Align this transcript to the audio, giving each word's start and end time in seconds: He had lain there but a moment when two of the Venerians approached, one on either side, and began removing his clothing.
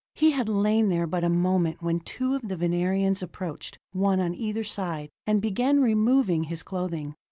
He 0.15 0.31
had 0.31 0.49
lain 0.49 0.89
there 0.89 1.05
but 1.05 1.23
a 1.23 1.29
moment 1.29 1.83
when 1.83 1.99
two 1.99 2.33
of 2.33 2.41
the 2.47 2.57
Venerians 2.57 3.21
approached, 3.21 3.77
one 3.91 4.19
on 4.19 4.33
either 4.33 4.63
side, 4.63 5.11
and 5.27 5.39
began 5.39 5.79
removing 5.79 6.45
his 6.45 6.63
clothing. 6.63 7.13